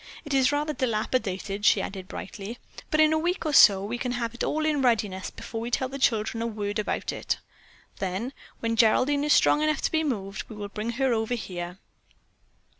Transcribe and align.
It 0.25 0.33
is 0.33 0.51
rather 0.51 0.73
dilapidated," 0.73 1.63
she 1.63 1.79
added 1.79 2.07
brightly, 2.07 2.57
"but 2.89 2.99
in 2.99 3.13
a 3.13 3.19
week 3.19 3.45
or 3.45 3.53
so 3.53 3.85
we 3.85 3.99
can 3.99 4.13
have 4.13 4.33
it 4.33 4.43
all 4.43 4.65
in 4.65 4.81
readiness 4.81 5.29
before 5.29 5.61
we 5.61 5.69
tell 5.69 5.89
the 5.89 5.99
children 5.99 6.41
a 6.41 6.47
word 6.47 6.79
about 6.79 7.11
it. 7.11 7.37
Then, 7.99 8.33
when 8.61 8.75
Geraldine 8.75 9.23
is 9.23 9.33
strong 9.33 9.61
enough 9.61 9.81
to 9.83 9.91
be 9.91 10.03
moved, 10.03 10.49
we 10.49 10.55
will 10.55 10.69
bring 10.69 10.93
her 10.93 11.13
over 11.13 11.35
here." 11.35 11.77